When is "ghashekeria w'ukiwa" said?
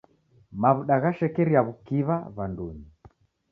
1.03-2.15